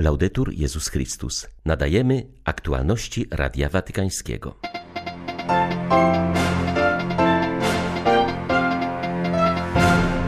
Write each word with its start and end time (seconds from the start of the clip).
Laudetur 0.00 0.52
Jezus 0.52 0.88
Chrystus. 0.88 1.46
Nadajemy 1.64 2.26
aktualności 2.44 3.26
Radia 3.30 3.68
Watykańskiego. 3.68 4.54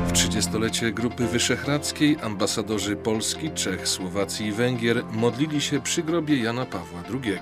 W 0.06 0.12
30-lecie 0.12 0.92
Grupy 0.92 1.26
Wyszehradzkiej 1.26 2.16
ambasadorzy 2.22 2.96
Polski, 2.96 3.50
Czech, 3.50 3.88
Słowacji 3.88 4.46
i 4.46 4.52
Węgier 4.52 5.04
modlili 5.12 5.60
się 5.60 5.80
przy 5.80 6.02
grobie 6.02 6.42
Jana 6.42 6.66
Pawła 6.66 7.02
II. 7.10 7.38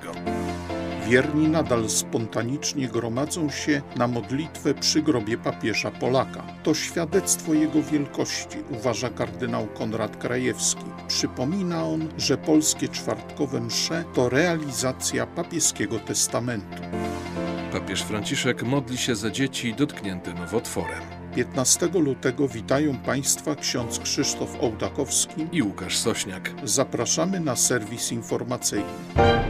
Wierni 1.11 1.49
nadal 1.49 1.89
spontanicznie 1.89 2.89
gromadzą 2.89 3.51
się 3.51 3.83
na 3.97 4.07
modlitwę 4.07 4.75
przy 4.75 5.03
grobie 5.03 5.39
papieża 5.39 5.91
Polaka. 5.91 6.43
To 6.63 6.75
świadectwo 6.75 7.55
jego 7.55 7.83
wielkości, 7.83 8.59
uważa 8.71 9.09
kardynał 9.09 9.67
Konrad 9.67 10.17
Krajewski. 10.17 10.85
Przypomina 11.09 11.85
on, 11.85 12.09
że 12.19 12.39
polskie 12.39 12.89
czwartkowe 12.89 13.61
msze 13.61 14.05
to 14.15 14.29
realizacja 14.29 15.27
papieskiego 15.27 15.99
testamentu. 15.99 16.83
Papież 17.73 18.03
Franciszek 18.03 18.63
modli 18.63 18.99
się 18.99 19.17
za 19.17 19.31
dzieci 19.31 19.75
dotknięte 19.75 20.35
nowotworem. 20.35 21.03
15 21.35 21.87
lutego 21.87 22.49
witają 22.49 22.99
Państwa 22.99 23.55
ksiądz 23.55 23.99
Krzysztof 23.99 24.57
Ołdakowski 24.61 25.47
i 25.53 25.63
Łukasz 25.63 25.99
Sośniak. 25.99 26.51
Zapraszamy 26.65 27.41
na 27.41 27.57
serwis 27.57 28.13
informacyjny. 28.13 29.50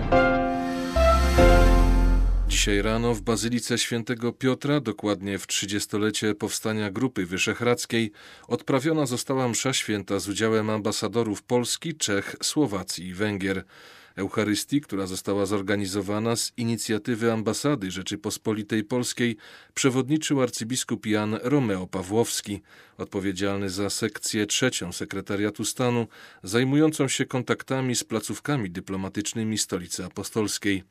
Dzisiaj 2.61 2.83
rano 2.83 3.15
w 3.15 3.21
Bazylice 3.21 3.79
Świętego 3.79 4.33
Piotra, 4.33 4.81
dokładnie 4.81 5.39
w 5.39 5.47
trzydziestolecie 5.47 6.35
powstania 6.35 6.91
Grupy 6.91 7.27
Wyszehradzkiej, 7.27 8.13
odprawiona 8.49 9.07
została 9.07 9.49
msza 9.49 9.73
święta 9.73 10.19
z 10.19 10.29
udziałem 10.29 10.71
ambasadorów 10.71 11.43
Polski, 11.43 11.95
Czech, 11.95 12.37
Słowacji 12.43 13.07
i 13.07 13.15
Węgier. 13.15 13.65
Eucharystii, 14.17 14.81
która 14.81 15.07
została 15.07 15.47
zorganizowana 15.47 16.37
z 16.37 16.53
inicjatywy 16.57 17.33
Ambasady 17.33 17.91
Rzeczypospolitej 17.91 18.85
Polskiej, 18.85 19.37
przewodniczył 19.75 20.43
arcybiskup 20.43 21.07
Jan 21.07 21.39
Romeo 21.43 21.87
Pawłowski, 21.87 22.63
odpowiedzialny 22.99 23.71
za 23.71 23.91
sekcję 23.91 24.47
trzecią 24.47 24.93
Sekretariatu 24.93 25.65
Stanu, 25.65 26.07
zajmującą 26.43 27.09
się 27.09 27.27
kontaktami 27.27 27.97
z 27.97 28.05
placówkami 28.05 28.71
dyplomatycznymi 28.71 29.59
Stolicy 29.59 30.05
Apostolskiej. 30.05 30.83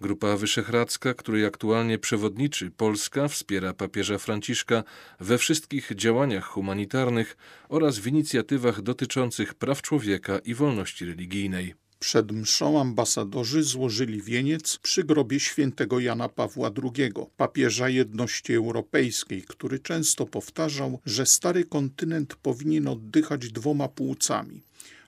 Grupa 0.00 0.36
Wyszehradzka, 0.36 1.14
której 1.14 1.44
aktualnie 1.44 1.98
przewodniczy 1.98 2.70
Polska, 2.70 3.28
wspiera 3.28 3.74
papieża 3.74 4.18
Franciszka 4.18 4.84
we 5.20 5.38
wszystkich 5.38 5.92
działaniach 5.94 6.44
humanitarnych 6.44 7.36
oraz 7.68 7.98
w 7.98 8.06
inicjatywach 8.06 8.82
dotyczących 8.82 9.54
praw 9.54 9.82
człowieka 9.82 10.38
i 10.38 10.54
wolności 10.54 11.06
religijnej. 11.06 11.85
Przed 11.98 12.32
mszą 12.32 12.80
ambasadorzy 12.80 13.62
złożyli 13.62 14.22
wieniec 14.22 14.78
przy 14.82 15.04
grobie 15.04 15.40
świętego 15.40 16.00
Jana 16.00 16.28
Pawła 16.28 16.70
II, 16.82 17.12
papieża 17.36 17.88
jedności 17.88 18.54
europejskiej, 18.54 19.42
który 19.42 19.78
często 19.78 20.26
powtarzał, 20.26 21.00
że 21.06 21.26
stary 21.26 21.64
kontynent 21.64 22.34
powinien 22.34 22.88
oddychać 22.88 23.52
dwoma 23.52 23.88
płucami 23.88 24.62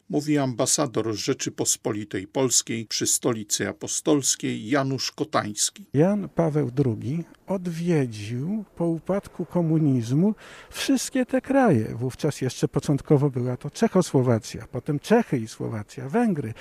mówi 0.08 0.38
ambasador 0.38 1.14
Rzeczypospolitej 1.14 2.26
Polskiej 2.26 2.86
przy 2.86 3.06
stolicy 3.06 3.68
apostolskiej 3.68 4.68
Janusz 4.68 5.12
Kotański. 5.12 5.86
Jan 5.92 6.28
Paweł 6.28 6.70
II 6.86 7.24
odwiedził 7.46 8.64
po 8.76 8.86
upadku 8.86 9.46
komunizmu 9.46 10.34
wszystkie 10.70 11.26
te 11.26 11.40
kraje. 11.40 11.84
Wówczas 11.94 12.40
jeszcze 12.40 12.68
początkowo 12.68 13.30
była 13.30 13.56
to 13.56 13.70
Czechosłowacja, 13.70 14.66
potem 14.72 14.98
Czechy 14.98 15.38
i 15.38 15.48
Słowacja, 15.48 16.08
Węgry, 16.08 16.54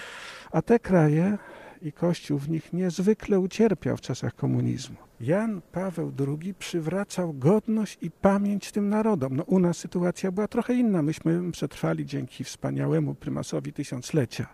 a 0.52 0.62
te 0.62 0.80
kraje 0.80 1.38
i 1.82 1.92
Kościół 1.92 2.40
w 2.40 2.50
nich 2.50 2.74
niezwykle 2.74 3.40
ucierpiał 3.40 3.98
w 3.98 4.02
czasach 4.02 4.36
komunizmu. 4.36 4.98
Jan 5.20 5.62
Paweł 5.72 6.12
II 6.28 6.54
przywracał 6.54 7.34
godność 7.34 7.98
i 8.02 8.12
pamięć 8.12 8.72
tym 8.72 8.90
narodom. 8.90 9.36
No, 9.36 9.44
u 9.44 9.60
nas 9.60 9.78
sytuacja 9.78 10.32
była 10.32 10.48
trochę 10.48 10.74
inna. 10.74 11.02
Myśmy 11.02 11.52
przetrwali 11.52 12.06
dzięki 12.06 12.44
wspaniałemu 12.44 13.16
prymasowi 13.16 13.74
tysiąclecia 13.74 14.48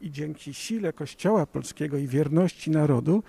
i 0.00 0.10
dzięki 0.10 0.54
sile 0.54 0.92
Kościoła 0.92 1.46
polskiego 1.46 1.96
i 1.96 2.06
wierności 2.06 2.70
narodu 2.70 3.22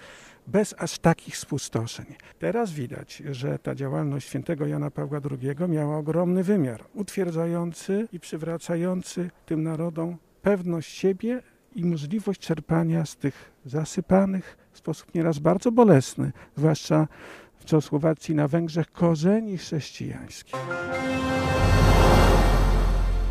bez 0.47 0.75
aż 0.77 0.99
takich 0.99 1.37
spustoszeń. 1.37 2.05
Teraz 2.39 2.71
widać, 2.71 3.23
że 3.31 3.59
ta 3.59 3.75
działalność 3.75 4.27
świętego 4.27 4.67
Jana 4.67 4.91
Pawła 4.91 5.19
II 5.31 5.69
miała 5.69 5.97
ogromny 5.97 6.43
wymiar, 6.43 6.83
utwierdzający 6.93 8.07
i 8.11 8.19
przywracający 8.19 9.29
tym 9.45 9.63
narodom 9.63 10.17
pewność 10.41 10.97
siebie 10.97 11.41
i 11.75 11.85
możliwość 11.85 12.39
czerpania 12.39 13.05
z 13.05 13.15
tych 13.15 13.51
zasypanych 13.65 14.57
w 14.73 14.77
sposób 14.77 15.15
nieraz 15.15 15.39
bardzo 15.39 15.71
bolesny, 15.71 16.31
zwłaszcza 16.57 17.07
w 17.59 17.65
Czechosłowacji 17.65 18.35
na 18.35 18.47
Węgrzech, 18.47 18.91
korzeni 18.91 19.57
chrześcijańskich. 19.57 20.55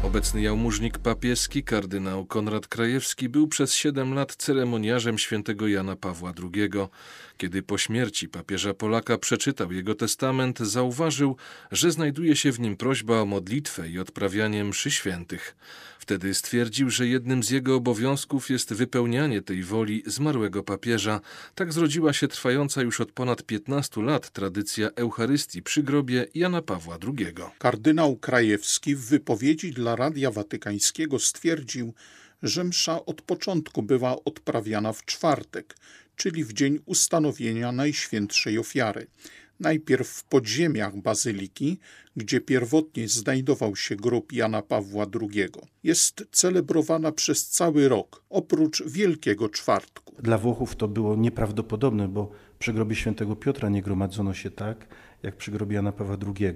Obecny 0.02 0.40
jałmużnik 0.42 0.98
papieski, 0.98 1.62
kardynał 1.64 2.26
Konrad 2.26 2.68
Krajewski, 2.68 3.28
był 3.28 3.48
przez 3.48 3.74
siedem 3.74 4.14
lat 4.14 4.36
ceremoniarzem 4.36 5.18
świętego 5.18 5.68
Jana 5.68 5.96
Pawła 5.96 6.32
II. 6.42 6.70
Kiedy 7.36 7.62
po 7.62 7.78
śmierci 7.78 8.28
papieża 8.28 8.74
Polaka 8.74 9.18
przeczytał 9.18 9.72
jego 9.72 9.94
testament, 9.94 10.58
zauważył, 10.58 11.36
że 11.70 11.92
znajduje 11.92 12.36
się 12.36 12.52
w 12.52 12.60
nim 12.60 12.76
prośba 12.76 13.20
o 13.20 13.26
modlitwę 13.26 13.88
i 13.88 13.98
odprawianie 13.98 14.64
mszy 14.64 14.90
świętych. 14.90 15.56
Wtedy 16.10 16.34
stwierdził, 16.34 16.90
że 16.90 17.06
jednym 17.06 17.42
z 17.42 17.50
jego 17.50 17.74
obowiązków 17.76 18.50
jest 18.50 18.72
wypełnianie 18.74 19.42
tej 19.42 19.62
woli 19.62 20.02
zmarłego 20.06 20.62
papieża. 20.62 21.20
Tak 21.54 21.72
zrodziła 21.72 22.12
się 22.12 22.28
trwająca 22.28 22.82
już 22.82 23.00
od 23.00 23.12
ponad 23.12 23.42
15 23.42 24.02
lat 24.02 24.30
tradycja 24.30 24.90
Eucharystii 24.96 25.62
przy 25.62 25.82
grobie 25.82 26.26
Jana 26.34 26.62
Pawła 26.62 26.98
II. 27.06 27.34
Kardynał 27.58 28.16
Krajewski 28.16 28.96
w 28.96 29.00
wypowiedzi 29.00 29.72
dla 29.72 29.96
Radia 29.96 30.30
Watykańskiego 30.30 31.18
stwierdził, 31.18 31.94
że 32.42 32.64
msza 32.64 33.04
od 33.04 33.22
początku 33.22 33.82
była 33.82 34.24
odprawiana 34.24 34.92
w 34.92 35.04
czwartek, 35.04 35.76
czyli 36.16 36.44
w 36.44 36.52
dzień 36.52 36.78
ustanowienia 36.86 37.72
Najświętszej 37.72 38.58
Ofiary. 38.58 39.06
Najpierw 39.60 40.08
w 40.08 40.24
podziemiach 40.24 40.96
bazyliki, 40.96 41.78
gdzie 42.16 42.40
pierwotnie 42.40 43.08
znajdował 43.08 43.76
się 43.76 43.96
grób 43.96 44.32
Jana 44.32 44.62
Pawła 44.62 45.06
II. 45.20 45.48
Jest 45.82 46.26
celebrowana 46.32 47.12
przez 47.12 47.48
cały 47.48 47.88
rok, 47.88 48.24
oprócz 48.30 48.82
Wielkiego 48.86 49.48
Czwartku. 49.48 50.14
Dla 50.22 50.38
Włochów 50.38 50.76
to 50.76 50.88
było 50.88 51.16
nieprawdopodobne, 51.16 52.08
bo 52.08 52.30
przy 52.58 52.72
grobie 52.72 52.96
świętego 52.96 53.36
Piotra 53.36 53.68
nie 53.68 53.82
gromadzono 53.82 54.34
się 54.34 54.50
tak, 54.50 54.86
jak 55.22 55.36
przy 55.36 55.50
grobie 55.50 55.74
Jana 55.74 55.92
Pawła 55.92 56.16
II. 56.26 56.54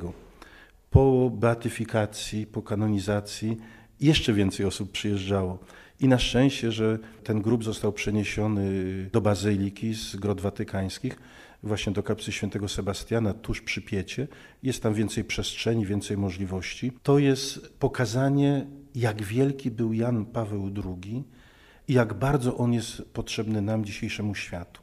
Po 0.90 1.30
beatyfikacji, 1.34 2.46
po 2.46 2.62
kanonizacji 2.62 3.56
jeszcze 4.00 4.32
więcej 4.32 4.66
osób 4.66 4.92
przyjeżdżało. 4.92 5.58
I 6.00 6.08
na 6.08 6.18
szczęście, 6.18 6.72
że 6.72 6.98
ten 7.24 7.42
grób 7.42 7.64
został 7.64 7.92
przeniesiony 7.92 8.70
do 9.12 9.20
bazyliki 9.20 9.94
z 9.94 10.16
grot 10.16 10.40
watykańskich, 10.40 11.18
właśnie 11.64 11.92
do 11.92 12.02
kapsy 12.02 12.32
świętego 12.32 12.68
Sebastiana, 12.68 13.34
tuż 13.34 13.62
przy 13.62 13.82
Piecie. 13.82 14.28
Jest 14.62 14.82
tam 14.82 14.94
więcej 14.94 15.24
przestrzeni, 15.24 15.86
więcej 15.86 16.16
możliwości. 16.16 16.92
To 17.02 17.18
jest 17.18 17.78
pokazanie, 17.78 18.66
jak 18.94 19.22
wielki 19.22 19.70
był 19.70 19.92
Jan 19.92 20.26
Paweł 20.26 20.70
II 20.84 21.24
i 21.88 21.92
jak 21.92 22.14
bardzo 22.14 22.56
on 22.56 22.72
jest 22.72 23.02
potrzebny 23.12 23.62
nam, 23.62 23.84
dzisiejszemu 23.84 24.34
światu. 24.34 24.80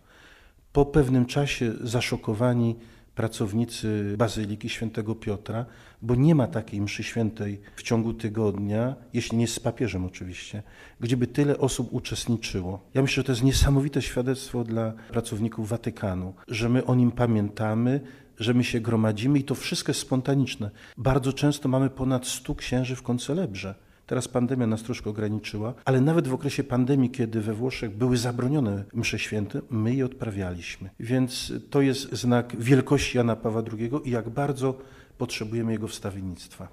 Po 0.73 0.85
pewnym 0.85 1.25
czasie 1.25 1.73
zaszokowani 1.81 2.75
pracownicy 3.15 4.15
Bazyliki 4.17 4.69
Świętego 4.69 5.15
Piotra, 5.15 5.65
bo 6.01 6.15
nie 6.15 6.35
ma 6.35 6.47
takiej 6.47 6.81
mszy 6.81 7.03
świętej 7.03 7.61
w 7.75 7.83
ciągu 7.83 8.13
tygodnia, 8.13 8.95
jeśli 9.13 9.37
nie 9.37 9.47
z 9.47 9.59
papieżem 9.59 10.05
oczywiście, 10.05 10.63
gdzieby 10.99 11.27
tyle 11.27 11.57
osób 11.57 11.93
uczestniczyło. 11.93 12.89
Ja 12.93 13.01
myślę, 13.01 13.15
że 13.15 13.23
to 13.23 13.31
jest 13.31 13.43
niesamowite 13.43 14.01
świadectwo 14.01 14.63
dla 14.63 14.91
pracowników 14.91 15.69
Watykanu, 15.69 16.33
że 16.47 16.69
my 16.69 16.85
o 16.85 16.95
nim 16.95 17.11
pamiętamy, 17.11 18.01
że 18.39 18.53
my 18.53 18.63
się 18.63 18.79
gromadzimy 18.79 19.39
i 19.39 19.43
to 19.43 19.55
wszystko 19.55 19.89
jest 19.89 20.01
spontaniczne. 20.01 20.71
Bardzo 20.97 21.33
często 21.33 21.69
mamy 21.69 21.89
ponad 21.89 22.27
stu 22.27 22.55
księży 22.55 22.95
w 22.95 23.03
koncelebrze. 23.03 23.75
Teraz 24.11 24.27
pandemia 24.27 24.67
nas 24.67 24.83
troszkę 24.83 25.09
ograniczyła, 25.09 25.73
ale 25.85 26.01
nawet 26.01 26.27
w 26.27 26.33
okresie 26.33 26.63
pandemii, 26.63 27.09
kiedy 27.09 27.41
we 27.41 27.53
Włoszech 27.53 27.97
były 27.97 28.17
zabronione 28.17 28.83
msze 28.93 29.19
święte, 29.19 29.61
my 29.69 29.95
je 29.95 30.05
odprawialiśmy. 30.05 30.89
Więc 30.99 31.53
to 31.69 31.81
jest 31.81 32.13
znak 32.13 32.55
wielkości 32.59 33.17
Jana 33.17 33.35
Pawła 33.35 33.63
II 33.79 33.91
i 34.03 34.11
jak 34.11 34.29
bardzo 34.29 34.77
potrzebujemy 35.17 35.71
jego 35.71 35.87
wstawiennictwa. 35.87 36.67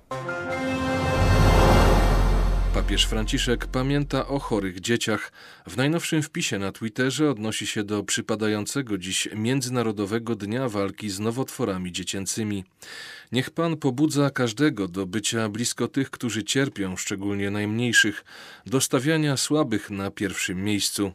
Papież 2.78 3.06
Franciszek 3.06 3.66
pamięta 3.66 4.26
o 4.26 4.38
chorych 4.38 4.80
dzieciach. 4.80 5.32
W 5.66 5.76
najnowszym 5.76 6.22
wpisie 6.22 6.58
na 6.58 6.72
Twitterze 6.72 7.30
odnosi 7.30 7.66
się 7.66 7.84
do 7.84 8.04
przypadającego 8.04 8.98
dziś 8.98 9.28
Międzynarodowego 9.34 10.36
Dnia 10.36 10.68
Walki 10.68 11.10
z 11.10 11.20
Nowotworami 11.20 11.92
Dziecięcymi. 11.92 12.64
Niech 13.32 13.50
Pan 13.50 13.76
pobudza 13.76 14.30
każdego 14.30 14.88
do 14.88 15.06
bycia 15.06 15.48
blisko 15.48 15.88
tych, 15.88 16.10
którzy 16.10 16.44
cierpią, 16.44 16.96
szczególnie 16.96 17.50
najmniejszych, 17.50 18.24
do 18.66 18.80
stawiania 18.80 19.36
słabych 19.36 19.90
na 19.90 20.10
pierwszym 20.10 20.64
miejscu. 20.64 21.12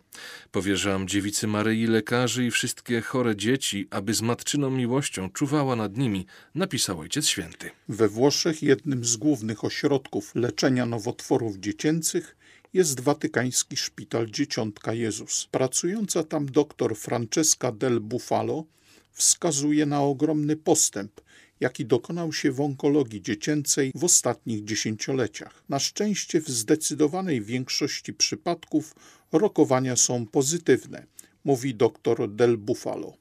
Powierzam 0.51 1.07
dziewicy 1.07 1.47
Maryi 1.47 1.87
lekarzy 1.87 2.45
i 2.45 2.51
wszystkie 2.51 3.01
chore 3.01 3.35
dzieci, 3.35 3.87
aby 3.89 4.13
z 4.13 4.21
matczyną 4.21 4.69
miłością 4.69 5.29
czuwała 5.29 5.75
nad 5.75 5.97
nimi, 5.97 6.25
napisał 6.55 6.99
Ojciec 6.99 7.27
Święty. 7.27 7.71
We 7.89 8.07
Włoszech 8.07 8.63
jednym 8.63 9.05
z 9.05 9.17
głównych 9.17 9.63
ośrodków 9.63 10.35
leczenia 10.35 10.85
nowotworów 10.85 11.52
dziecięcych 11.59 12.37
jest 12.73 12.99
watykański 12.99 13.77
szpital 13.77 14.27
Dzieciątka 14.29 14.93
Jezus. 14.93 15.47
Pracująca 15.51 16.23
tam 16.23 16.45
dr 16.45 16.95
Francesca 16.95 17.71
del 17.71 17.99
Bufalo 17.99 18.65
wskazuje 19.11 19.85
na 19.85 20.01
ogromny 20.01 20.55
postęp 20.55 21.21
jaki 21.63 21.85
dokonał 21.85 22.33
się 22.33 22.51
w 22.51 22.61
onkologii 22.61 23.21
dziecięcej 23.21 23.91
w 23.95 24.03
ostatnich 24.03 24.63
dziesięcioleciach. 24.63 25.63
Na 25.69 25.79
szczęście 25.79 26.41
w 26.41 26.49
zdecydowanej 26.49 27.41
większości 27.41 28.13
przypadków 28.13 28.95
rokowania 29.31 29.95
są 29.95 30.25
pozytywne 30.25 31.05
mówi 31.45 31.75
dr 31.75 32.29
Del 32.29 32.57
Buffalo. 32.57 33.13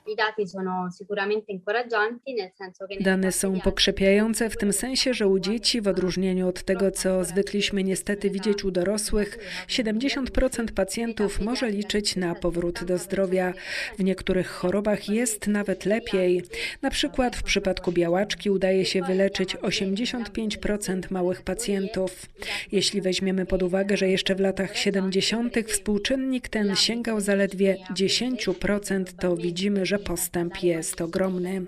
Dane 3.00 3.32
są 3.32 3.60
pokrzepiające 3.60 4.50
w 4.50 4.56
tym 4.56 4.72
sensie, 4.72 5.14
że 5.14 5.28
u 5.28 5.38
dzieci, 5.38 5.80
w 5.80 5.88
odróżnieniu 5.88 6.48
od 6.48 6.62
tego, 6.62 6.90
co 6.90 7.24
zwykliśmy 7.24 7.84
niestety 7.84 8.30
widzieć 8.30 8.64
u 8.64 8.70
dorosłych, 8.70 9.38
70% 9.68 10.72
pacjentów 10.72 11.40
może 11.40 11.70
liczyć 11.70 12.16
na 12.16 12.34
powrót 12.34 12.84
do 12.84 12.98
zdrowia. 12.98 13.52
W 13.98 14.04
niektórych 14.04 14.48
chorobach 14.48 15.08
jest 15.08 15.46
nawet 15.46 15.84
lepiej. 15.84 16.42
Na 16.82 16.90
przykład 16.90 17.36
w 17.36 17.42
przypadku 17.42 17.92
białaczki 17.92 18.50
udaje 18.50 18.84
się 18.84 19.02
wyleczyć 19.02 19.56
85% 19.56 21.10
małych 21.10 21.42
pacjentów. 21.42 22.26
Jeśli 22.72 23.00
weźmiemy 23.00 23.46
pod 23.46 23.62
uwagę, 23.62 23.96
że 23.96 24.08
jeszcze 24.08 24.34
w 24.34 24.40
latach 24.40 24.76
70. 24.76 25.56
współczynnik 25.68 26.48
ten 26.48 26.76
sięgał 26.76 27.20
zaledwie 27.20 27.76
10 27.94 28.11
10%, 28.12 29.04
to 29.20 29.36
widzimy, 29.36 29.86
że 29.86 29.98
postęp 29.98 30.62
jest 30.62 31.00
ogromny. 31.00 31.62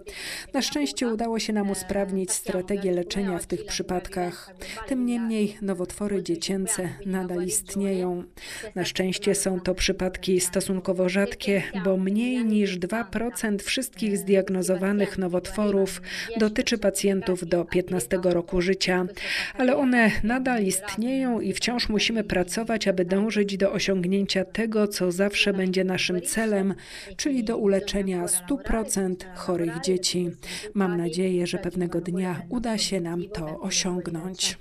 Na 0.54 0.62
szczęście 0.62 1.08
udało 1.08 1.38
się 1.38 1.52
nam 1.52 1.70
usprawnić 1.70 2.32
strategię 2.32 2.92
leczenia 2.92 3.38
w 3.38 3.46
tych 3.46 3.66
przypadkach. 3.66 4.54
Tym 4.88 5.06
niemniej 5.06 5.56
nowotwory 5.62 6.22
dziecięce 6.22 6.88
nadal 7.06 7.44
istnieją. 7.44 8.24
Na 8.74 8.84
szczęście 8.84 9.34
są 9.34 9.60
to 9.60 9.74
przypadki 9.74 10.40
stosunkowo 10.40 11.08
rzadkie, 11.08 11.62
bo 11.84 11.96
mniej 11.96 12.44
niż 12.44 12.78
2% 12.78 13.62
wszystkich 13.62 14.18
zdiagnozowanych 14.18 15.18
nowotworów 15.18 16.02
dotyczy 16.36 16.78
pacjentów 16.78 17.48
do 17.48 17.64
15 17.64 18.18
roku 18.22 18.60
życia, 18.60 19.06
ale 19.54 19.76
one 19.76 20.10
nadal 20.22 20.62
istnieją 20.62 21.40
i 21.40 21.52
wciąż 21.52 21.88
musimy 21.88 22.24
pracować, 22.24 22.88
aby 22.88 23.04
dążyć 23.04 23.56
do 23.56 23.72
osiągnięcia 23.72 24.44
tego, 24.44 24.88
co 24.88 25.12
zawsze 25.12 25.52
będzie 25.52 25.84
naszym 25.84 26.22
celem 26.22 26.33
celem, 26.34 26.74
czyli 27.16 27.44
do 27.44 27.56
uleczenia 27.56 28.26
100% 28.26 29.16
chorych 29.34 29.80
dzieci. 29.80 30.30
Mam 30.74 30.96
nadzieję, 30.96 31.46
że 31.46 31.58
pewnego 31.58 32.00
dnia 32.00 32.42
uda 32.48 32.78
się 32.78 33.00
nam 33.00 33.24
to 33.28 33.60
osiągnąć. 33.60 34.58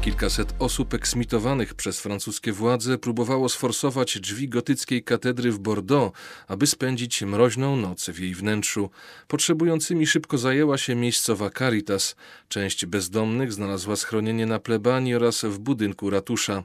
Kilkaset 0.00 0.54
osób 0.58 0.94
eksmitowanych 0.94 1.74
przez 1.74 2.00
francuskie 2.00 2.52
władze 2.52 2.98
próbowało 2.98 3.48
sforsować 3.48 4.20
drzwi 4.20 4.48
gotyckiej 4.48 5.04
katedry 5.04 5.52
w 5.52 5.58
Bordeaux, 5.58 6.18
aby 6.48 6.66
spędzić 6.66 7.22
mroźną 7.22 7.76
noc 7.76 8.10
w 8.10 8.18
jej 8.18 8.34
wnętrzu. 8.34 8.90
Potrzebującymi 9.28 10.06
szybko 10.06 10.38
zajęła 10.38 10.78
się 10.78 10.94
miejscowa 10.94 11.50
Caritas. 11.50 12.16
Część 12.48 12.86
bezdomnych 12.86 13.52
znalazła 13.52 13.96
schronienie 13.96 14.46
na 14.46 14.58
plebanii 14.58 15.14
oraz 15.14 15.44
w 15.44 15.58
budynku 15.58 16.10
ratusza. 16.10 16.64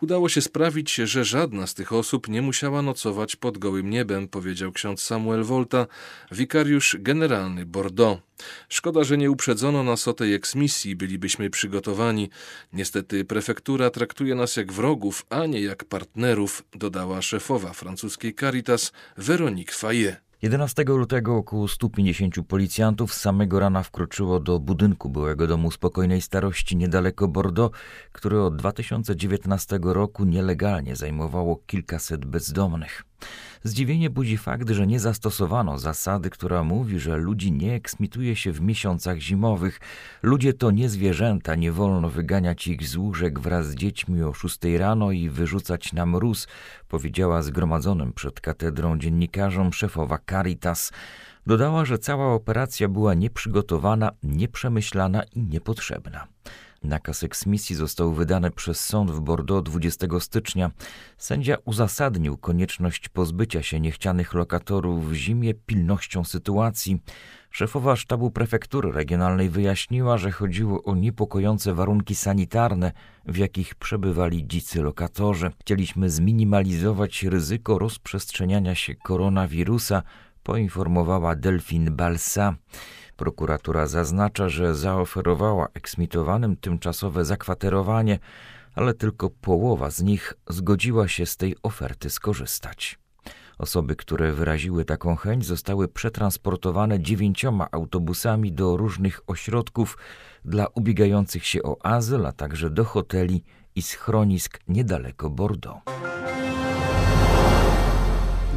Udało 0.00 0.28
się 0.28 0.40
sprawić, 0.40 0.94
że 0.94 1.24
żadna 1.24 1.66
z 1.66 1.74
tych 1.74 1.92
osób 1.92 2.28
nie 2.28 2.42
musiała 2.42 2.82
nocować 2.82 3.36
pod 3.36 3.58
gołym 3.58 3.90
niebem, 3.90 4.28
powiedział 4.28 4.72
ksiądz 4.72 5.02
Samuel 5.02 5.44
Volta, 5.44 5.86
wikariusz 6.32 6.96
generalny 7.00 7.66
Bordeaux. 7.66 8.31
Szkoda, 8.68 9.04
że 9.04 9.18
nie 9.18 9.30
uprzedzono 9.30 9.82
nas 9.82 10.08
o 10.08 10.12
tej 10.12 10.34
eksmisji, 10.34 10.96
bylibyśmy 10.96 11.50
przygotowani. 11.50 12.30
Niestety 12.72 13.24
prefektura 13.24 13.90
traktuje 13.90 14.34
nas 14.34 14.56
jak 14.56 14.72
wrogów, 14.72 15.26
a 15.30 15.46
nie 15.46 15.60
jak 15.60 15.84
partnerów, 15.84 16.64
dodała 16.74 17.22
szefowa 17.22 17.72
francuskiej 17.72 18.34
Caritas 18.34 18.92
Veronique 19.16 19.74
Fayet. 19.74 20.32
11 20.42 20.84
lutego 20.86 21.36
około 21.36 21.68
150 21.68 22.34
policjantów 22.48 23.14
z 23.14 23.20
samego 23.20 23.60
rana 23.60 23.82
wkroczyło 23.82 24.40
do 24.40 24.58
budynku 24.58 25.08
byłego 25.08 25.46
domu 25.46 25.70
spokojnej 25.70 26.20
starości 26.20 26.76
niedaleko 26.76 27.28
Bordeaux, 27.28 27.78
który 28.12 28.40
od 28.40 28.56
2019 28.56 29.78
roku 29.82 30.24
nielegalnie 30.24 30.96
zajmowało 30.96 31.56
kilkaset 31.66 32.24
bezdomnych. 32.24 33.04
Zdziwienie 33.64 34.10
budzi 34.10 34.36
fakt, 34.36 34.70
że 34.70 34.86
nie 34.86 35.00
zastosowano 35.00 35.78
zasady, 35.78 36.30
która 36.30 36.64
mówi, 36.64 36.98
że 36.98 37.16
ludzi 37.16 37.52
nie 37.52 37.74
eksmituje 37.74 38.36
się 38.36 38.52
w 38.52 38.60
miesiącach 38.60 39.18
zimowych. 39.18 39.80
Ludzie 40.22 40.52
to 40.52 40.70
nie 40.70 40.88
zwierzęta, 40.88 41.54
nie 41.54 41.72
wolno 41.72 42.10
wyganiać 42.10 42.66
ich 42.66 42.88
z 42.88 42.96
łóżek 42.96 43.40
wraz 43.40 43.66
z 43.66 43.74
dziećmi 43.74 44.22
o 44.22 44.34
6 44.34 44.58
rano 44.78 45.12
i 45.12 45.28
wyrzucać 45.28 45.92
na 45.92 46.06
mróz, 46.06 46.48
powiedziała 46.88 47.42
zgromadzonym 47.42 48.12
przed 48.12 48.40
katedrą 48.40 48.98
dziennikarzom 48.98 49.72
szefowa 49.72 50.18
Caritas. 50.30 50.92
Dodała, 51.46 51.84
że 51.84 51.98
cała 51.98 52.34
operacja 52.34 52.88
była 52.88 53.14
nieprzygotowana, 53.14 54.10
nieprzemyślana 54.22 55.22
i 55.22 55.42
niepotrzebna. 55.42 56.26
Nakaz 56.84 57.22
eksmisji 57.22 57.76
został 57.76 58.12
wydany 58.12 58.50
przez 58.50 58.84
sąd 58.84 59.10
w 59.10 59.20
Bordeaux 59.20 59.64
20 59.64 60.06
stycznia. 60.20 60.70
Sędzia 61.18 61.56
uzasadnił 61.64 62.36
konieczność 62.36 63.08
pozbycia 63.08 63.62
się 63.62 63.80
niechcianych 63.80 64.34
lokatorów 64.34 65.10
w 65.10 65.14
zimie 65.14 65.54
pilnością 65.54 66.24
sytuacji. 66.24 67.02
Szefowa 67.50 67.96
sztabu 67.96 68.30
prefektury 68.30 68.92
regionalnej 68.92 69.50
wyjaśniła, 69.50 70.18
że 70.18 70.30
chodziło 70.30 70.82
o 70.82 70.94
niepokojące 70.94 71.74
warunki 71.74 72.14
sanitarne, 72.14 72.92
w 73.26 73.36
jakich 73.36 73.74
przebywali 73.74 74.46
dzicy 74.46 74.82
lokatorzy. 74.82 75.50
Chcieliśmy 75.60 76.10
zminimalizować 76.10 77.22
ryzyko 77.22 77.78
rozprzestrzeniania 77.78 78.74
się 78.74 78.94
koronawirusa, 78.94 80.02
poinformowała 80.42 81.36
Delphine 81.36 81.90
Balsa. 81.90 82.54
Prokuratura 83.16 83.86
zaznacza, 83.86 84.48
że 84.48 84.74
zaoferowała 84.74 85.68
eksmitowanym 85.74 86.56
tymczasowe 86.56 87.24
zakwaterowanie, 87.24 88.18
ale 88.74 88.94
tylko 88.94 89.30
połowa 89.30 89.90
z 89.90 90.02
nich 90.02 90.34
zgodziła 90.48 91.08
się 91.08 91.26
z 91.26 91.36
tej 91.36 91.56
oferty 91.62 92.10
skorzystać. 92.10 92.98
Osoby, 93.58 93.96
które 93.96 94.32
wyraziły 94.32 94.84
taką 94.84 95.16
chęć, 95.16 95.46
zostały 95.46 95.88
przetransportowane 95.88 97.00
dziewięcioma 97.00 97.68
autobusami 97.72 98.52
do 98.52 98.76
różnych 98.76 99.20
ośrodków 99.26 99.98
dla 100.44 100.66
ubiegających 100.66 101.46
się 101.46 101.62
o 101.62 101.86
azyl, 101.86 102.26
a 102.26 102.32
także 102.32 102.70
do 102.70 102.84
hoteli 102.84 103.44
i 103.74 103.82
schronisk 103.82 104.60
niedaleko 104.68 105.30
Bordeaux. 105.30 105.82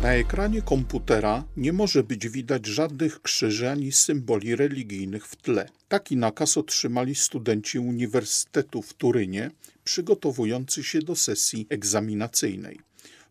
Na 0.01 0.13
ekranie 0.13 0.61
komputera 0.61 1.43
nie 1.57 1.73
może 1.73 2.03
być 2.03 2.29
widać 2.29 2.65
żadnych 2.65 3.21
krzyży 3.21 3.69
ani 3.69 3.91
symboli 3.91 4.55
religijnych 4.55 5.27
w 5.27 5.35
tle. 5.35 5.69
Taki 5.87 6.17
nakaz 6.17 6.57
otrzymali 6.57 7.15
studenci 7.15 7.79
Uniwersytetu 7.79 8.81
w 8.81 8.93
Turynie, 8.93 9.51
przygotowujący 9.83 10.83
się 10.83 10.99
do 10.99 11.15
sesji 11.15 11.67
egzaminacyjnej. 11.69 12.79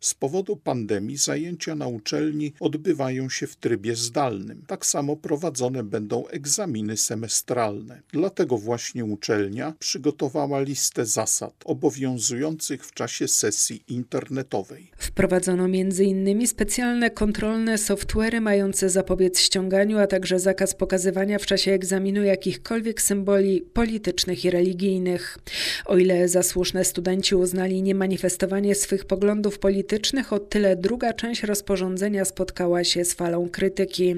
Z 0.05 0.15
powodu 0.15 0.57
pandemii 0.57 1.17
zajęcia 1.17 1.75
na 1.75 1.87
uczelni 1.87 2.53
odbywają 2.61 3.29
się 3.29 3.47
w 3.47 3.57
trybie 3.57 3.97
zdalnym. 3.97 4.63
Tak 4.67 4.87
samo 4.87 5.17
prowadzone 5.17 5.83
będą 5.83 6.27
egzaminy 6.27 6.97
semestralne. 6.97 8.01
Dlatego 8.13 8.59
właśnie 8.59 9.05
uczelnia 9.05 9.75
przygotowała 9.79 10.61
listę 10.61 11.07
zasad 11.07 11.55
obowiązujących 11.65 12.87
w 12.87 12.95
czasie 12.95 13.29
sesji 13.29 13.83
internetowej. 13.89 14.91
Wprowadzono 14.97 15.65
m.in. 15.65 16.47
specjalne 16.47 17.11
kontrolne 17.11 17.79
software'y 17.79 18.41
mające 18.41 18.91
zapobiec 18.91 19.41
ściąganiu, 19.41 19.99
a 19.99 20.07
także 20.07 20.39
zakaz 20.39 20.75
pokazywania 20.75 21.39
w 21.39 21.47
czasie 21.47 21.73
egzaminu 21.73 22.23
jakichkolwiek 22.23 23.03
symboli 23.03 23.61
politycznych 23.61 24.45
i 24.45 24.51
religijnych. 24.51 25.39
O 25.87 25.99
ile 25.99 26.29
za 26.29 26.43
słuszne 26.43 26.85
studenci 26.85 27.35
uznali 27.35 27.83
niemanifestowanie 27.83 28.75
swych 28.75 29.05
poglądów 29.05 29.59
politycznych, 29.59 29.94
politycznych, 29.95 30.33
o 30.33 30.39
tyle 30.39 30.77
druga 30.77 31.13
część 31.13 31.43
rozporządzenia 31.43 32.25
spotkała 32.25 32.85
się 32.85 33.05
z 33.05 33.15
falą 33.15 33.49
krytyki. 33.49 34.15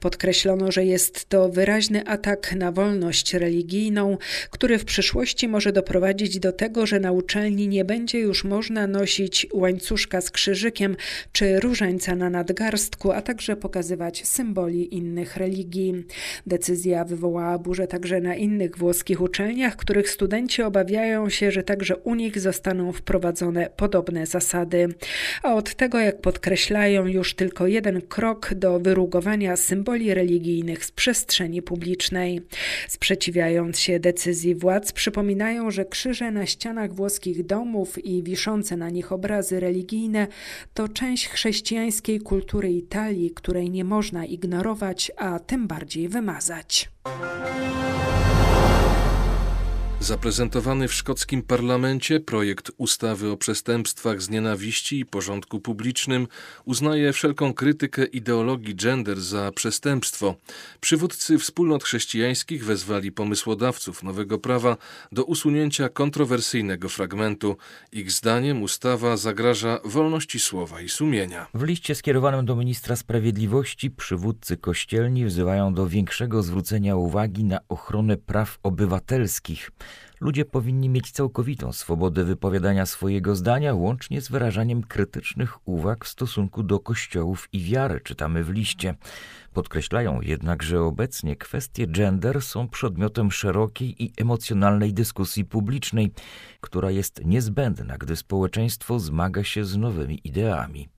Podkreślono, 0.00 0.72
że 0.72 0.84
jest 0.84 1.28
to 1.28 1.48
wyraźny 1.48 2.06
atak 2.06 2.54
na 2.54 2.72
wolność 2.72 3.34
religijną, 3.34 4.18
który 4.50 4.78
w 4.78 4.84
przyszłości 4.84 5.48
może 5.48 5.72
doprowadzić 5.72 6.38
do 6.38 6.52
tego, 6.52 6.86
że 6.86 7.00
na 7.00 7.12
uczelni 7.12 7.68
nie 7.68 7.84
będzie 7.84 8.18
już 8.18 8.44
można 8.44 8.86
nosić 8.86 9.46
łańcuszka 9.52 10.20
z 10.20 10.30
krzyżykiem 10.30 10.96
czy 11.32 11.60
różańca 11.60 12.14
na 12.14 12.30
nadgarstku, 12.30 13.12
a 13.12 13.22
także 13.22 13.56
pokazywać 13.56 14.26
symboli 14.26 14.94
innych 14.94 15.36
religii. 15.36 16.04
Decyzja 16.46 17.04
wywołała 17.04 17.58
burzę 17.58 17.86
także 17.86 18.20
na 18.20 18.34
innych 18.34 18.78
włoskich 18.78 19.20
uczelniach, 19.20 19.76
których 19.76 20.10
studenci 20.10 20.62
obawiają 20.62 21.28
się, 21.28 21.50
że 21.50 21.62
także 21.62 21.96
u 21.96 22.14
nich 22.14 22.40
zostaną 22.40 22.92
wprowadzone 22.92 23.70
podobne 23.76 24.26
zasady. 24.26 24.88
A 25.42 25.54
od 25.54 25.74
tego, 25.74 25.98
jak 25.98 26.20
podkreślają, 26.20 27.06
już 27.06 27.34
tylko 27.34 27.66
jeden 27.66 28.02
krok 28.02 28.54
do 28.54 28.80
wyrugowania 28.80 29.56
symboli 29.56 30.14
religijnych 30.14 30.84
z 30.84 30.90
przestrzeni 30.90 31.62
publicznej. 31.62 32.40
Sprzeciwiając 32.88 33.78
się 33.78 34.00
decyzji 34.00 34.54
władz, 34.54 34.92
przypominają, 34.92 35.70
że 35.70 35.84
krzyże 35.84 36.30
na 36.30 36.46
ścianach 36.46 36.94
włoskich 36.94 37.46
domów 37.46 38.04
i 38.04 38.22
wiszące 38.22 38.76
na 38.76 38.90
nich 38.90 39.12
obrazy 39.12 39.60
religijne 39.60 40.26
to 40.74 40.88
część 40.88 41.28
chrześcijańskiej 41.28 42.20
kultury 42.20 42.70
Italii, 42.72 43.30
której 43.30 43.70
nie 43.70 43.84
można 43.84 44.24
ignorować, 44.24 45.12
a 45.16 45.38
tym 45.38 45.66
bardziej 45.66 46.08
wymazać. 46.08 46.90
Zaprezentowany 50.00 50.88
w 50.88 50.94
szkockim 50.94 51.42
parlamencie 51.42 52.20
projekt 52.20 52.70
ustawy 52.76 53.30
o 53.30 53.36
przestępstwach 53.36 54.22
z 54.22 54.30
nienawiści 54.30 55.00
i 55.00 55.06
porządku 55.06 55.60
publicznym 55.60 56.28
uznaje 56.64 57.12
wszelką 57.12 57.54
krytykę 57.54 58.04
ideologii 58.04 58.74
gender 58.74 59.20
za 59.20 59.52
przestępstwo. 59.52 60.34
Przywódcy 60.80 61.38
wspólnot 61.38 61.84
chrześcijańskich 61.84 62.64
wezwali 62.64 63.12
pomysłodawców 63.12 64.02
nowego 64.02 64.38
prawa 64.38 64.76
do 65.12 65.24
usunięcia 65.24 65.88
kontrowersyjnego 65.88 66.88
fragmentu. 66.88 67.56
Ich 67.92 68.12
zdaniem 68.12 68.62
ustawa 68.62 69.16
zagraża 69.16 69.80
wolności 69.84 70.40
słowa 70.40 70.80
i 70.80 70.88
sumienia. 70.88 71.46
W 71.54 71.62
liście 71.62 71.94
skierowanym 71.94 72.46
do 72.46 72.56
ministra 72.56 72.96
sprawiedliwości 72.96 73.90
przywódcy 73.90 74.56
kościelni 74.56 75.24
wzywają 75.24 75.74
do 75.74 75.86
większego 75.86 76.42
zwrócenia 76.42 76.96
uwagi 76.96 77.44
na 77.44 77.58
ochronę 77.68 78.16
praw 78.16 78.58
obywatelskich. 78.62 79.70
Ludzie 80.20 80.44
powinni 80.44 80.88
mieć 80.88 81.10
całkowitą 81.10 81.72
swobodę 81.72 82.24
wypowiadania 82.24 82.86
swojego 82.86 83.36
zdania, 83.36 83.74
łącznie 83.74 84.20
z 84.20 84.28
wyrażaniem 84.28 84.82
krytycznych 84.82 85.68
uwag 85.68 86.04
w 86.04 86.08
stosunku 86.08 86.62
do 86.62 86.80
kościołów 86.80 87.48
i 87.52 87.60
wiary, 87.60 88.00
czytamy 88.00 88.44
w 88.44 88.50
liście. 88.50 88.94
Podkreślają 89.52 90.20
jednak, 90.20 90.62
że 90.62 90.82
obecnie 90.82 91.36
kwestie 91.36 91.86
gender 91.86 92.42
są 92.42 92.68
przedmiotem 92.68 93.30
szerokiej 93.30 94.04
i 94.04 94.12
emocjonalnej 94.16 94.94
dyskusji 94.94 95.44
publicznej, 95.44 96.12
która 96.60 96.90
jest 96.90 97.24
niezbędna, 97.24 97.98
gdy 97.98 98.16
społeczeństwo 98.16 98.98
zmaga 98.98 99.44
się 99.44 99.64
z 99.64 99.76
nowymi 99.76 100.20
ideami. 100.24 100.88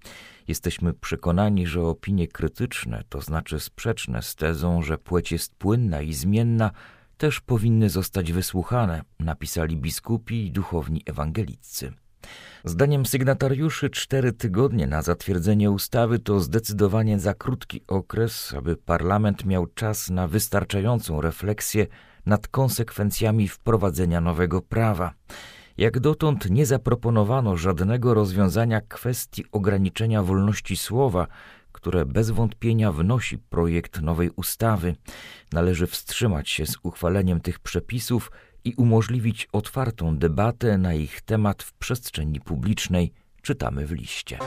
Jesteśmy 0.48 0.94
przekonani, 0.94 1.66
że 1.66 1.82
opinie 1.82 2.28
krytyczne, 2.28 3.04
to 3.08 3.20
znaczy 3.20 3.60
sprzeczne 3.60 4.22
z 4.22 4.34
tezą, 4.34 4.82
że 4.82 4.98
płeć 4.98 5.32
jest 5.32 5.54
płynna 5.54 6.00
i 6.00 6.12
zmienna, 6.12 6.70
też 7.22 7.40
powinny 7.40 7.90
zostać 7.90 8.32
wysłuchane, 8.32 9.02
napisali 9.20 9.76
biskupi 9.76 10.46
i 10.46 10.50
duchowni 10.50 11.02
ewangeliccy. 11.06 11.92
Zdaniem 12.64 13.06
sygnatariuszy 13.06 13.90
cztery 13.90 14.32
tygodnie 14.32 14.86
na 14.86 15.02
zatwierdzenie 15.02 15.70
ustawy 15.70 16.18
to 16.18 16.40
zdecydowanie 16.40 17.18
za 17.18 17.34
krótki 17.34 17.80
okres, 17.88 18.54
aby 18.58 18.76
parlament 18.76 19.44
miał 19.44 19.66
czas 19.66 20.10
na 20.10 20.28
wystarczającą 20.28 21.20
refleksję 21.20 21.86
nad 22.26 22.48
konsekwencjami 22.48 23.48
wprowadzenia 23.48 24.20
nowego 24.20 24.62
prawa. 24.62 25.14
Jak 25.76 26.00
dotąd 26.00 26.50
nie 26.50 26.66
zaproponowano 26.66 27.56
żadnego 27.56 28.14
rozwiązania 28.14 28.80
kwestii 28.80 29.44
ograniczenia 29.52 30.22
wolności 30.22 30.76
słowa, 30.76 31.26
które 31.72 32.06
bez 32.06 32.30
wątpienia 32.30 32.92
wnosi 32.92 33.38
projekt 33.38 34.00
nowej 34.00 34.30
ustawy. 34.36 34.96
Należy 35.52 35.86
wstrzymać 35.86 36.50
się 36.50 36.66
z 36.66 36.76
uchwaleniem 36.82 37.40
tych 37.40 37.58
przepisów 37.58 38.30
i 38.64 38.74
umożliwić 38.74 39.48
otwartą 39.52 40.16
debatę 40.16 40.78
na 40.78 40.94
ich 40.94 41.20
temat 41.20 41.62
w 41.62 41.72
przestrzeni 41.72 42.40
publicznej, 42.40 43.12
czytamy 43.42 43.86
w 43.86 43.92
liście 43.92 44.38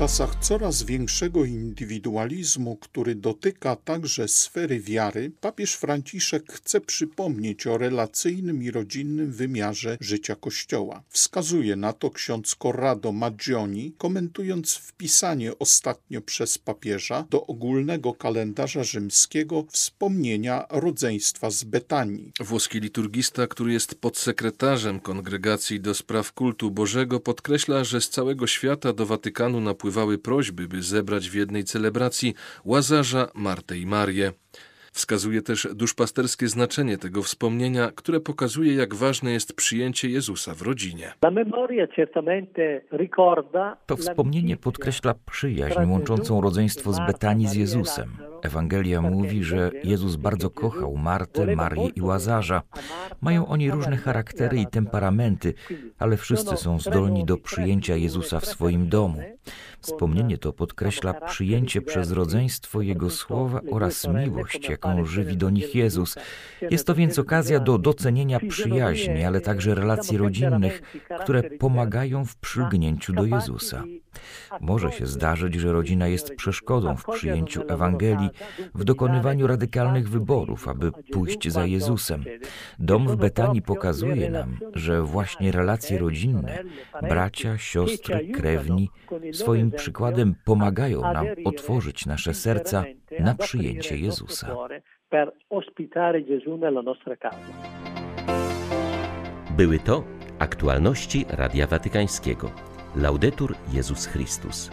czasach 0.00 0.36
coraz 0.40 0.82
większego 0.82 1.44
indywidualizmu, 1.44 2.76
który 2.76 3.14
dotyka 3.14 3.76
także 3.76 4.28
sfery 4.28 4.80
wiary, 4.80 5.32
papież 5.40 5.74
Franciszek 5.74 6.52
chce 6.52 6.80
przypomnieć 6.80 7.66
o 7.66 7.78
relacyjnym 7.78 8.62
i 8.62 8.70
rodzinnym 8.70 9.32
wymiarze 9.32 9.98
życia 10.00 10.36
Kościoła. 10.36 11.02
Wskazuje 11.08 11.76
na 11.76 11.92
to 11.92 12.10
ksiądz 12.10 12.56
Corrado 12.62 13.12
Maggioni, 13.12 13.92
komentując 13.98 14.74
wpisanie 14.74 15.58
ostatnio 15.58 16.20
przez 16.20 16.58
papieża 16.58 17.26
do 17.30 17.46
ogólnego 17.46 18.14
kalendarza 18.14 18.84
rzymskiego 18.84 19.64
wspomnienia 19.70 20.66
rodzeństwa 20.70 21.50
z 21.50 21.64
Betanii. 21.64 22.32
Włoski 22.40 22.80
liturgista, 22.80 23.46
który 23.46 23.72
jest 23.72 23.94
podsekretarzem 23.94 25.00
Kongregacji 25.00 25.80
do 25.80 25.94
Spraw 25.94 26.32
Kultu 26.32 26.70
Bożego, 26.70 27.20
podkreśla, 27.20 27.84
że 27.84 28.00
z 28.00 28.08
całego 28.08 28.46
świata 28.46 28.92
do 28.92 29.06
Watykanu 29.06 29.60
napływa 29.60 29.89
napływały 29.90 30.18
prośby, 30.18 30.68
by 30.68 30.82
zebrać 30.82 31.30
w 31.30 31.34
jednej 31.34 31.64
celebracji 31.64 32.34
Łazarza, 32.64 33.28
Martę 33.34 33.78
i 33.78 33.86
Marię. 33.86 34.32
Wskazuje 34.92 35.42
też 35.42 35.68
duszpasterskie 35.74 36.48
znaczenie 36.48 36.98
tego 36.98 37.22
wspomnienia, 37.22 37.90
które 37.94 38.20
pokazuje, 38.20 38.74
jak 38.74 38.94
ważne 38.94 39.32
jest 39.32 39.56
przyjęcie 39.56 40.08
Jezusa 40.08 40.54
w 40.54 40.62
rodzinie. 40.62 41.12
To 43.86 43.96
wspomnienie 43.96 44.56
podkreśla 44.56 45.14
przyjaźń 45.30 45.90
łączącą 45.90 46.40
rodzeństwo 46.40 46.92
z 46.92 46.98
Betanii 47.06 47.46
z 47.46 47.54
Jezusem. 47.54 48.16
Ewangelia 48.42 49.02
mówi, 49.02 49.44
że 49.44 49.70
Jezus 49.84 50.16
bardzo 50.16 50.50
kochał 50.50 50.96
Martę, 50.96 51.56
Marię 51.56 51.88
i 51.88 52.02
Łazarza. 52.02 52.62
Mają 53.20 53.46
oni 53.46 53.70
różne 53.70 53.96
charaktery 53.96 54.58
i 54.60 54.66
temperamenty, 54.66 55.54
ale 55.98 56.16
wszyscy 56.16 56.56
są 56.56 56.80
zdolni 56.80 57.24
do 57.24 57.36
przyjęcia 57.36 57.96
Jezusa 57.96 58.40
w 58.40 58.46
swoim 58.46 58.88
domu. 58.88 59.22
Wspomnienie 59.80 60.38
to 60.38 60.52
podkreśla 60.52 61.14
przyjęcie 61.14 61.82
przez 61.82 62.12
rodzeństwo 62.12 62.82
Jego 62.82 63.10
słowa 63.10 63.60
oraz 63.70 64.08
miłość, 64.08 64.68
jaką 64.68 65.04
żywi 65.04 65.36
do 65.36 65.50
nich 65.50 65.74
Jezus. 65.74 66.16
Jest 66.70 66.86
to 66.86 66.94
więc 66.94 67.18
okazja 67.18 67.60
do 67.60 67.78
docenienia 67.78 68.40
przyjaźni, 68.48 69.24
ale 69.24 69.40
także 69.40 69.74
relacji 69.74 70.18
rodzinnych, 70.18 70.82
które 71.20 71.42
pomagają 71.42 72.24
w 72.24 72.36
przylgnięciu 72.36 73.12
do 73.12 73.24
Jezusa. 73.24 73.84
Może 74.60 74.92
się 74.92 75.06
zdarzyć, 75.06 75.54
że 75.54 75.72
rodzina 75.72 76.08
jest 76.08 76.34
przeszkodą 76.34 76.96
w 76.96 77.04
przyjęciu 77.04 77.62
Ewangelii, 77.68 78.29
w 78.74 78.84
dokonywaniu 78.84 79.46
radykalnych 79.46 80.08
wyborów, 80.08 80.68
aby 80.68 80.92
pójść 81.12 81.48
za 81.48 81.66
Jezusem. 81.66 82.24
Dom 82.78 83.08
w 83.08 83.16
Betanii 83.16 83.62
pokazuje 83.62 84.30
nam, 84.30 84.58
że 84.74 85.02
właśnie 85.02 85.52
relacje 85.52 85.98
rodzinne, 85.98 86.58
bracia, 87.02 87.58
siostry, 87.58 88.28
krewni, 88.28 88.90
swoim 89.32 89.70
przykładem 89.70 90.34
pomagają 90.44 91.00
nam 91.00 91.26
otworzyć 91.44 92.06
nasze 92.06 92.34
serca 92.34 92.84
na 93.20 93.34
przyjęcie 93.34 93.96
Jezusa. 93.96 94.56
Były 99.56 99.78
to 99.78 100.04
aktualności 100.38 101.26
Radia 101.28 101.66
Watykańskiego. 101.66 102.50
Laudetur 102.96 103.54
Jezus 103.72 104.06
Chrystus. 104.06 104.70